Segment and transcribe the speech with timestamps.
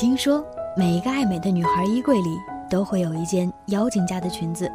[0.00, 0.42] 听说
[0.74, 2.38] 每一个爱美的女孩衣柜里
[2.70, 4.66] 都会有一件妖精家的裙子。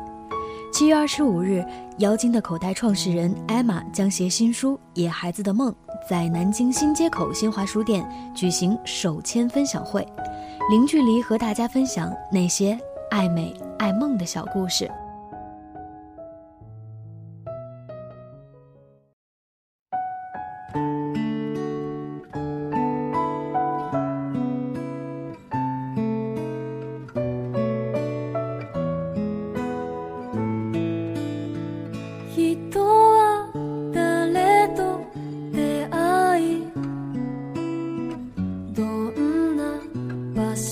[0.71, 1.65] 七月二十五日，
[1.97, 5.71] 妖精的口袋创始人艾玛将携新书《野孩子的梦》
[6.07, 10.07] 在南京新街口新华书店举行手签分享会，
[10.69, 12.79] 零距离和大家分享那些
[13.09, 14.87] 爱美爱梦的小故事。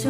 [0.03, 0.09] 各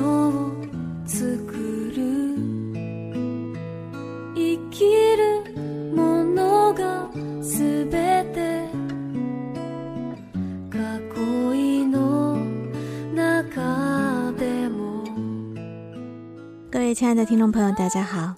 [16.80, 18.34] 位亲爱的听众朋友，大家好，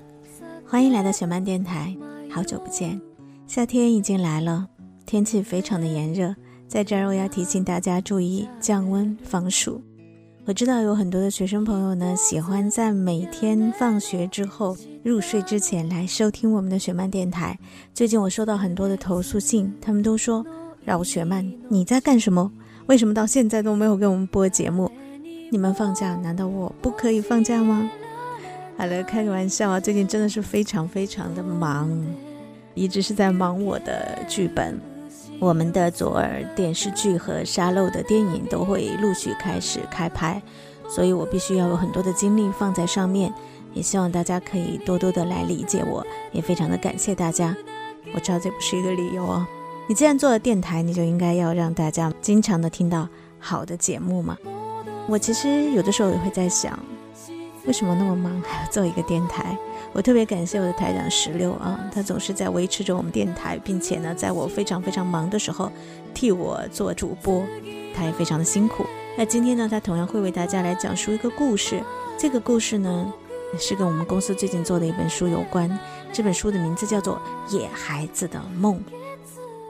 [0.68, 1.96] 欢迎来到雪漫电台。
[2.30, 3.00] 好久不见，
[3.48, 4.68] 夏天已经来了，
[5.06, 6.36] 天气非常的炎热，
[6.68, 9.82] 在这儿我要提醒大家注意降温防暑。
[10.48, 17.58] 我知道有很多的学生朋友呢，喜欢在每天放学之后入睡之前来收听我们的雪漫电台。
[17.96, 20.46] 最近我收到很多的投诉信，他们都说
[20.86, 22.52] ：“让雪漫你在干什么？
[22.86, 24.92] 为什么到现在都没有给我们播节目？
[25.50, 27.90] 你们放假，难道我不可以放假吗？”
[28.78, 29.80] 好了，开个玩笑啊！
[29.80, 31.90] 最近真的是非常非常的忙，
[32.76, 34.80] 一直是在忙我的剧本。
[35.40, 40.42] 我们的左耳电视剧和沙漏的电影都会陆续开始开拍，
[40.88, 43.34] 所以我必须要有很多的精力放在上面。
[43.74, 47.56] 也希望大家可以多多的来理解我，也非常的感谢大家。
[48.14, 49.46] 我知道这不是一个理由哦。
[49.88, 54.38] 你既然做了电台，你就应该要让大家经常的听到好的节目嘛。
[55.08, 56.80] 我其实有的时候也会在想。
[57.66, 59.58] 为什么那么忙还要做一个电台？
[59.96, 65.72] 我特别感谢我的台长石榴啊，他总是在维持着我们电台，并且呢，在我非常非常忙的时候
[66.14, 67.42] 替我做主播，
[67.96, 68.86] 他也非常的辛苦。
[69.18, 71.82] 那今天呢，他同样会为大家来讲述一个故事。
[72.18, 73.14] 这个故事呢，
[73.58, 75.80] 是跟我们公司最近做的一本书有关。
[76.12, 77.18] 这本书的名字叫做
[77.58, 78.76] 《野孩子的梦》。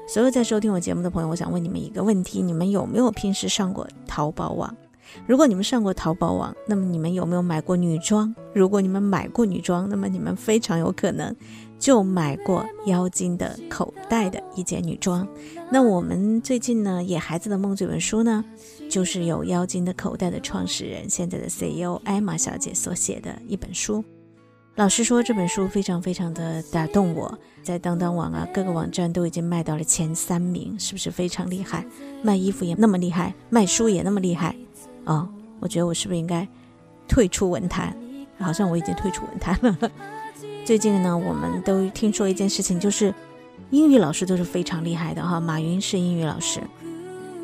[0.07, 4.75] 所有在收听我节目的朋友，我想问你们一个问题：你们有没有平时上过淘宝网？
[5.27, 8.33] 如果你们上过淘宝网，那么你们有没有买过女装？
[8.53, 11.35] 如果你们买过女装，那么你们非常有可能
[11.77, 15.27] 就买过妖精的口袋的一件女装。
[15.71, 18.43] 那我们最近呢，《野孩子的梦》这本书呢，
[18.89, 24.03] 就是由妖精的口袋的创始人、现在的 CEO 艾玛小姐所写的一本书。
[24.75, 31.85] 老实说，这本书非常非常的打动我，在当当网啊各个网站都已经卖到了前三名，是不是非常厉害？
[32.21, 34.53] 卖衣服也那么厉害，卖书也那么厉害。
[35.05, 35.27] 哦，
[35.59, 36.47] 我觉得我是不是应该
[37.07, 37.95] 退出文坛？
[38.37, 39.91] 好像我已经退出文坛了。
[40.65, 43.13] 最近呢，我们都听说一件事情，就是
[43.69, 45.39] 英语老师都是非常厉害的哈。
[45.39, 46.59] 马云是英语老师，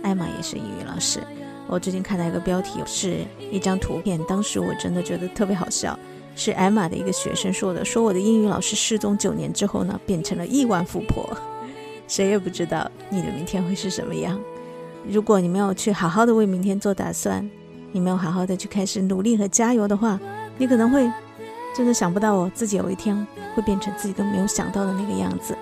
[0.04, 1.20] 艾玛也是英语老师。
[1.68, 3.20] 我最近看到一个标题，是
[3.52, 5.98] 一张图片，当时我真的觉得特别好笑，
[6.36, 11.30] 是艾玛的一个学生说的，说我的英语老师失踪九年之后呢，变成了亿万富婆。
[12.08, 14.38] 谁也不知道你的明天会是什么样。
[15.08, 17.50] 如果你没有去好好的为明天做打算，
[17.92, 20.20] 你没有好好的去开始努力和加油的话，
[20.58, 21.12] 你可能会
[21.76, 23.16] 真的想不到哦，自己有一天
[23.56, 25.58] 会变成自己都没有想到的那个样子。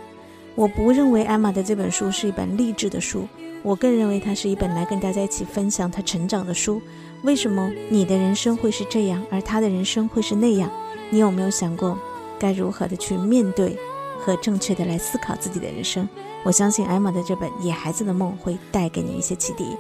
[0.56, 3.28] 我不认为艾玛的这本书是一本励志的书，
[3.64, 6.82] 我更认为它是一本来跟大家一起分享他成长的书。
[7.24, 10.70] 为什么你的人生会是这样，而他的人生会是那样？
[11.10, 11.98] 你有没有想过
[12.38, 13.78] 该如何的去面对
[14.20, 16.08] 和正确的来思考自己的人生？
[16.44, 19.76] 我相信艾玛的这本《野孩子的梦》会带给你一些启迪，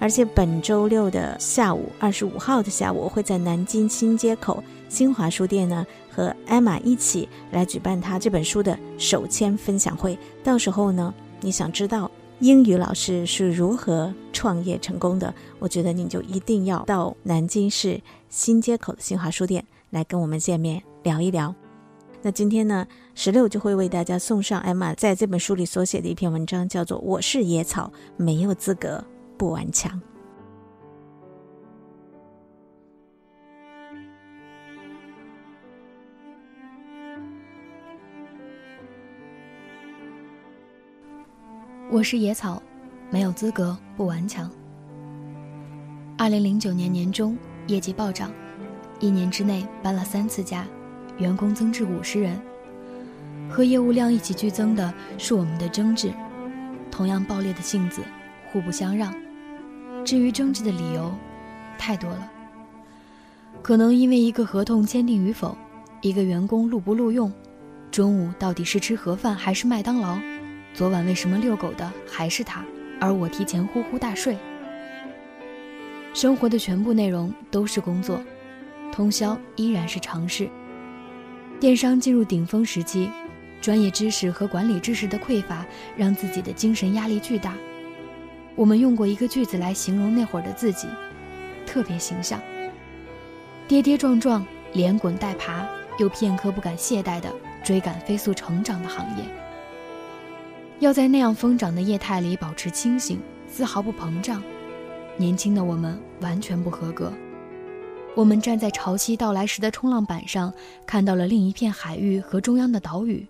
[0.00, 10.18] 而且本周六的下午，二十五号的下午，我会在南京新街口新华书店呢，和艾玛一起来举办他这本书的手签分享会。
[10.42, 12.10] 到时候呢，你想知道
[12.40, 21.54] 英语老师是如何创业成功的，我觉得你就一定要到南京市新街口的新华书店来跟我们见面聊一聊。
[22.20, 22.86] 那今天呢，
[23.16, 29.02] 十六就会为大家送上艾玛在这本书里所写的一篇文章，叫做《我是野草，没有资格
[29.38, 29.92] 不顽强》。
[41.90, 42.60] 我是野草，
[43.10, 44.50] 没有资格不顽强。
[46.18, 47.38] 二零零九年年中，
[47.68, 48.32] 业绩暴涨，
[48.98, 50.66] 一年之内搬了三次家。
[51.18, 52.36] 员工增至五十人，
[53.54, 56.12] 和业务量一起剧增的是我们的争执，
[56.90, 58.02] 同样暴烈的性子，
[58.50, 59.14] 互不相让。
[60.04, 61.14] 至于争执的理由，
[61.78, 62.32] 太多了，
[63.62, 65.56] 可能因为一个合同签订与否，
[66.00, 67.32] 一个员工录不录用，
[67.92, 70.18] 中午到底是吃盒饭还是麦当劳，
[70.74, 72.64] 昨晚为什么遛狗的还是他，
[73.00, 74.36] 而我提前呼呼大睡。
[76.12, 78.20] 生活的全部内容都是工作，
[78.90, 80.48] 通宵依然是常事。
[81.60, 83.08] 电商进入顶峰时期，
[83.64, 85.64] 专业知识和管理知识的匮乏
[85.96, 87.54] 让自己的精神压力巨大。
[88.54, 90.86] 我们用过一个句子来形容那会儿的自己，
[91.64, 92.38] 特别形象：
[93.66, 94.44] 跌跌撞撞、
[94.74, 95.66] 连滚带爬，
[95.98, 97.32] 又片刻不敢懈怠地
[97.64, 99.24] 追赶飞速成长的行业。
[100.80, 103.18] 要在那样疯长的业态里保持清醒，
[103.48, 104.42] 丝毫不膨胀。
[105.16, 107.10] 年轻的我们完全不合格。
[108.14, 110.52] 我们站在潮汐到来时的冲浪板上，
[110.84, 113.26] 看到了另一片海域和中央的岛屿，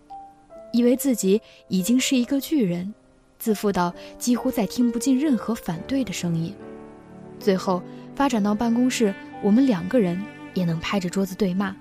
[0.75, 2.93] 以为自己已经是一个巨人，
[3.39, 6.53] 自负到几乎再听不进任何反对的声音。
[7.39, 7.81] 最后
[8.17, 10.21] 发展到办公室，我们两个人
[10.53, 11.77] 也能拍着桌子对骂。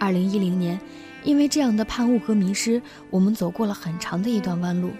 [0.00, 0.80] 二零一零年，
[1.22, 4.90] 因为这样的叛悟和迷失，我们走过了很长的一段弯路。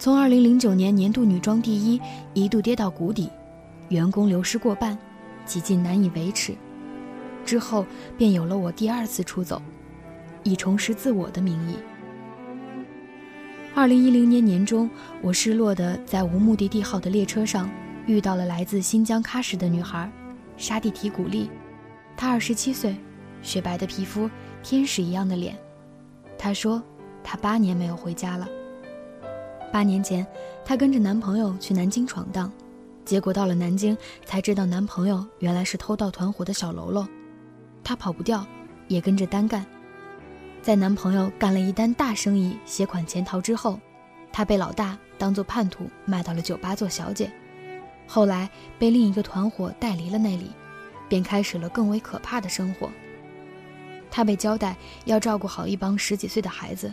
[0.00, 2.00] 从2009年年度女装第一
[2.34, 3.30] 一度跌到谷底，
[3.90, 4.98] 员工流失过半，
[5.46, 6.56] 几近难以维持。
[7.46, 7.86] 之后
[8.16, 9.62] 便有了我第二次出走，
[10.42, 11.76] 以重拾自我的名义。
[13.74, 14.90] 2010年年中，
[15.22, 17.70] 我失落的在无目的地号的列车上
[18.06, 20.10] 遇到了来自新疆喀什的女孩
[20.56, 21.48] 沙蒂提古丽，
[22.16, 22.96] 她27岁，
[23.40, 24.28] 雪白的皮肤，
[24.62, 25.56] 天使一样的脸。
[26.36, 26.82] 她说，
[27.22, 28.48] 她八年没有回家了。
[29.72, 30.26] 八年前，
[30.64, 32.50] 她跟着男朋友去南京闯荡，
[33.04, 37.08] 结果到了南京才知道男朋友原来是偷盗团伙的小喽啰。
[37.84, 38.44] 她跑不掉，
[38.88, 39.64] 也跟着单干。
[40.60, 43.80] 在男朋友干了一单大生意，携款潜逃之后，
[44.30, 47.30] 她被老大当作叛徒卖到了酒吧做小姐，
[48.06, 50.50] 后来被另一个团伙带离了那里，
[51.08, 52.90] 便开始了更为可怕的生活。
[54.10, 54.76] 她被交代
[55.06, 56.92] 要照顾好一帮十几岁的孩子，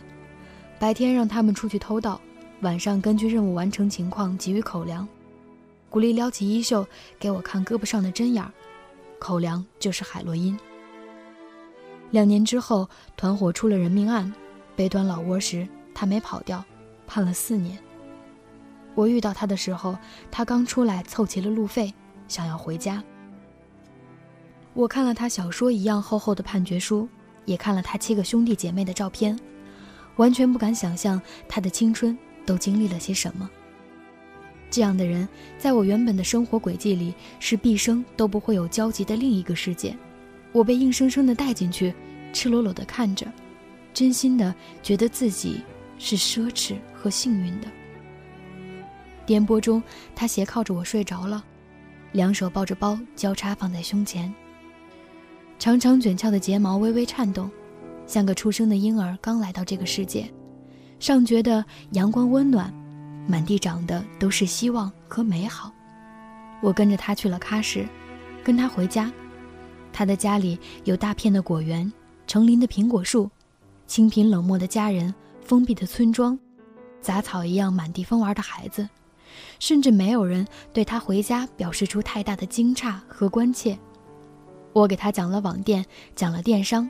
[0.78, 2.20] 白天让他们出去偷盗。
[2.60, 5.06] 晚上根据任务完成情况给予口粮，
[5.90, 6.86] 古丽撩起衣袖
[7.18, 8.50] 给我看胳膊上的针眼儿，
[9.18, 10.58] 口粮就是海洛因。
[12.10, 14.32] 两年之后，团伙出了人命案，
[14.74, 16.64] 被端老窝时他没跑掉，
[17.06, 17.78] 判了四年。
[18.94, 19.96] 我遇到他的时候，
[20.30, 21.92] 他刚出来凑齐了路费，
[22.28, 23.02] 想要回家。
[24.74, 27.08] 我看了他小说一样厚厚的判决书，
[27.44, 29.38] 也看了他七个兄弟姐妹的照片，
[30.16, 32.16] 完全不敢想象他的青春。
[32.46, 33.50] 都经历了些什么？
[34.70, 35.28] 这样的人，
[35.58, 39.98] 在我原本的生活轨迹里，是毕生都不会有交集的另一个世界。
[40.52, 41.94] 我被硬生生的带进去，
[42.32, 43.26] 赤裸裸的看着，
[43.92, 45.62] 真心的觉得自己
[45.98, 47.68] 是奢侈和幸运的。
[49.24, 49.82] 颠簸中，
[50.14, 51.44] 他斜靠着我睡着了，
[52.12, 54.32] 两手抱着包交叉放在胸前，
[55.58, 57.50] 长长卷翘的睫毛微微颤动，
[58.06, 60.30] 像个出生的婴儿刚来到这个世界。
[60.98, 62.72] 尚觉得阳光温暖，
[63.26, 65.72] 满地长的都是希望和美好。
[66.62, 67.86] 我跟着他去了喀什，
[68.42, 69.12] 跟他回家。
[69.96, 71.90] 他的家里有大片的果园，
[72.26, 73.30] 成林的苹果树，
[73.86, 76.38] 清贫冷漠的家人，封闭的村庄，
[77.00, 78.86] 杂草一样满地疯玩的孩子，
[79.58, 83.78] 甚至没有人对他回家表示出太大的惊诧和关切。
[84.74, 85.82] 我给他讲了网店，
[86.14, 86.86] 讲了电商，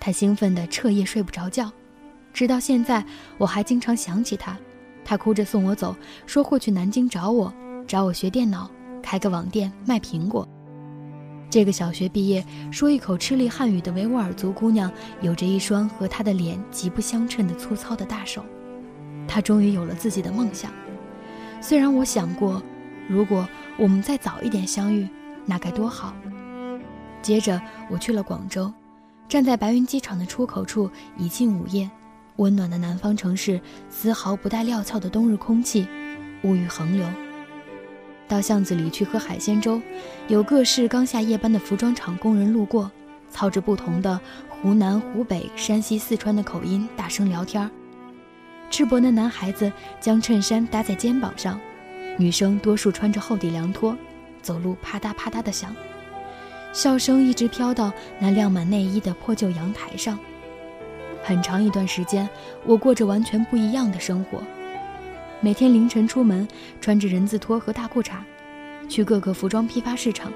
[0.00, 1.70] 他兴奋得彻夜睡不着觉。
[2.32, 3.04] 直到现在，
[3.36, 4.56] 我还经常想起他。
[5.04, 7.52] 他哭着送我走，说会去南京找我，
[7.86, 8.70] 找我学电脑，
[9.02, 10.48] 开个网店卖苹果。
[11.50, 18.44] 这个小学毕业、说一口吃力汉语的维吾尔族姑娘，有着一双和她的脸极不相称的粗糙的大手。
[19.26, 20.70] 她终于有了自己的梦想。
[21.60, 22.62] 虽然我想过，
[23.08, 25.08] 如果我们再早一点相遇，
[25.46, 26.14] 那该多好。
[27.22, 28.72] 接着我去了广州，
[29.28, 31.90] 站在白云机场的出口处，已近午夜。
[32.36, 35.88] 温暖的南方城市，丝毫不带料峭的冬日空气，
[36.44, 37.04] 物欲横流。
[38.28, 39.80] 到巷子里去喝海鲜粥，
[40.28, 42.90] 有各式刚下夜班的服装厂工人路过，
[43.30, 47.68] 操着不同的湖南、湖北、山西、四川的口音，大声聊天。
[48.70, 51.58] 赤膊的男孩子将衬衫搭在肩膀上，
[52.18, 53.96] 女生多数穿着厚底凉拖，
[54.42, 55.74] 走路啪嗒啪嗒的响，
[56.74, 60.18] 笑声一直飘到那晾满内衣的破旧阳台上。
[61.24, 62.28] 很长一段时间，
[62.66, 64.42] 我过着完全不一样的生活。
[65.40, 66.46] 每天凌晨出门，
[66.80, 68.16] 穿着人字拖和大裤衩，
[68.88, 70.32] 去各个服装批发市场，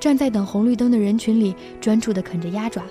[0.00, 2.82] 站在等红绿灯的人群里，专注地啃着鸭爪，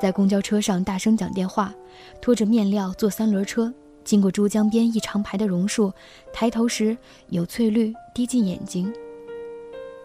[0.00, 1.74] 在公交车上大声讲电话，
[2.20, 5.92] 拖着面料坐三轮车，经过珠江边一长排的榕树，
[6.32, 6.96] 抬头时
[7.30, 8.92] 有翠绿滴进眼睛。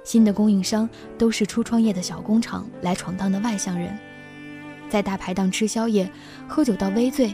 [0.04, 0.90] 新的供应商
[1.20, 3.96] 都是初创业的小工厂来闯荡的外乡人，
[4.90, 6.12] 在大排档吃宵夜、
[6.48, 7.34] 喝酒到微醉，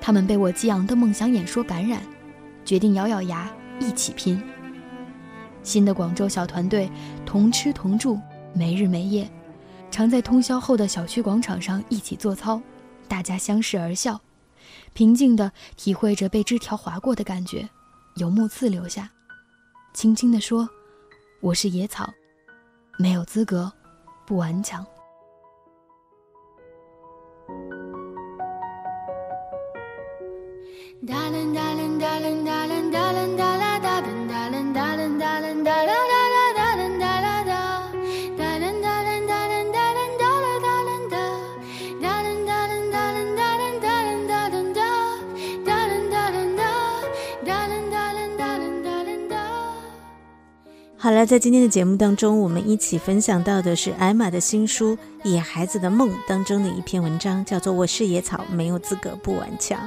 [0.00, 2.00] 他们被我激昂的梦想演说感染，
[2.66, 4.42] 决定咬咬牙一起拼。
[5.62, 6.90] 新的广州小团队
[7.24, 8.20] 同吃同住，
[8.52, 9.26] 没日没夜，
[9.90, 12.60] 常在通宵后的小区广场上一起做操，
[13.08, 14.20] 大家相视而笑，
[14.92, 17.68] 平静地体会着被枝条划过的感觉，
[18.16, 19.10] 有木刺留下，
[19.94, 20.68] 轻轻地说。
[21.40, 22.12] 我是野草，
[22.98, 23.70] 没有资格，
[24.26, 24.84] 不顽强。
[50.98, 59.78] 好了，在今天的节目当中，我们一起分享到的是艾玛的新书《野孩子的梦》当中的一篇文章，叫做《我是野草，没有资格不顽强》。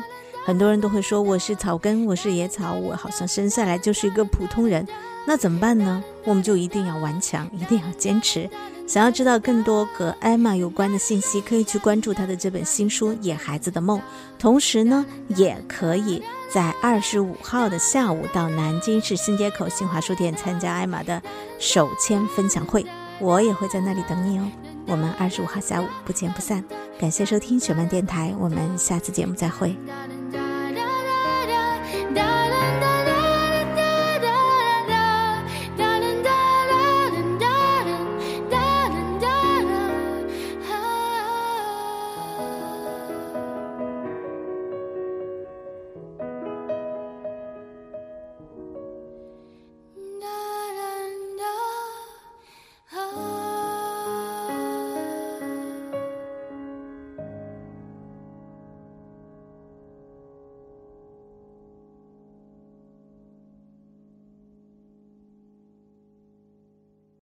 [0.50, 4.84] 很多人都会说我是草根，我是野草，我好像生下来就是一个普通人，
[5.28, 6.04] 那怎么办呢？
[6.26, 8.50] 我们就一定要顽强，一定要坚持。
[8.88, 14.00] 想要知道更多和艾玛有关的信息，可以去关注她的这本新书《野孩子的梦》，
[14.40, 16.20] 同时呢，也可以
[16.52, 21.22] 在二十五号的下午到南京市新街口新华书店参加艾玛的
[21.60, 22.84] 手签分享会，
[23.20, 24.50] 我也会在那里等你哦。
[24.88, 26.66] 我们二十五号下午不见不散。
[27.00, 29.78] 感谢收听雪漫电台，我们下次节目再会。